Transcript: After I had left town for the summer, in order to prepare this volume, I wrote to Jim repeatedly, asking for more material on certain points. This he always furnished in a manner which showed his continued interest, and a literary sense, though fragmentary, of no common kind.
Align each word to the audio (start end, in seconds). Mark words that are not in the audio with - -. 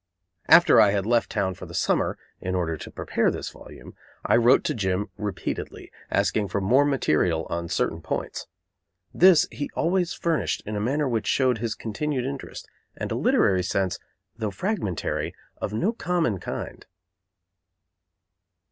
After 0.47 0.81
I 0.81 0.89
had 0.89 1.05
left 1.05 1.29
town 1.29 1.53
for 1.53 1.67
the 1.67 1.75
summer, 1.75 2.17
in 2.39 2.55
order 2.55 2.75
to 2.75 2.89
prepare 2.89 3.29
this 3.29 3.51
volume, 3.51 3.93
I 4.25 4.35
wrote 4.35 4.63
to 4.63 4.73
Jim 4.73 5.09
repeatedly, 5.15 5.91
asking 6.09 6.47
for 6.47 6.59
more 6.59 6.85
material 6.85 7.45
on 7.51 7.69
certain 7.69 8.01
points. 8.01 8.47
This 9.13 9.47
he 9.51 9.69
always 9.75 10.11
furnished 10.15 10.63
in 10.65 10.75
a 10.75 10.81
manner 10.81 11.07
which 11.07 11.27
showed 11.27 11.59
his 11.59 11.75
continued 11.75 12.25
interest, 12.25 12.67
and 12.97 13.11
a 13.11 13.15
literary 13.15 13.61
sense, 13.61 13.99
though 14.35 14.49
fragmentary, 14.49 15.35
of 15.57 15.71
no 15.71 15.93
common 15.93 16.39
kind. 16.39 16.83